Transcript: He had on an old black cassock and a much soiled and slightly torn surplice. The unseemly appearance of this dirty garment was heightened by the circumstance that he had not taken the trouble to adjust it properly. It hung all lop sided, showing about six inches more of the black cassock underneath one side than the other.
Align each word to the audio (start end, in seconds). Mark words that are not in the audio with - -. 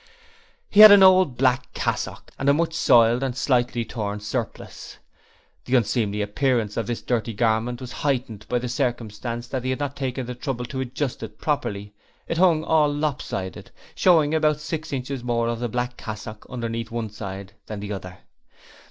He 0.71 0.79
had 0.79 0.89
on 0.89 0.95
an 0.95 1.03
old 1.03 1.37
black 1.37 1.75
cassock 1.75 2.31
and 2.39 2.49
a 2.49 2.55
much 2.55 2.73
soiled 2.73 3.21
and 3.21 3.37
slightly 3.37 3.85
torn 3.85 4.19
surplice. 4.19 4.97
The 5.65 5.75
unseemly 5.75 6.23
appearance 6.23 6.75
of 6.75 6.87
this 6.87 7.03
dirty 7.03 7.33
garment 7.33 7.79
was 7.79 7.91
heightened 7.91 8.47
by 8.49 8.57
the 8.57 8.67
circumstance 8.67 9.47
that 9.49 9.63
he 9.63 9.69
had 9.69 9.79
not 9.79 9.95
taken 9.95 10.25
the 10.25 10.33
trouble 10.33 10.65
to 10.65 10.79
adjust 10.81 11.21
it 11.21 11.37
properly. 11.37 11.93
It 12.27 12.39
hung 12.39 12.63
all 12.63 12.91
lop 12.91 13.21
sided, 13.21 13.69
showing 13.93 14.33
about 14.33 14.59
six 14.59 14.91
inches 14.91 15.23
more 15.23 15.47
of 15.47 15.59
the 15.59 15.69
black 15.69 15.97
cassock 15.97 16.47
underneath 16.49 16.89
one 16.89 17.11
side 17.11 17.53
than 17.67 17.79
the 17.79 17.93
other. 17.93 18.17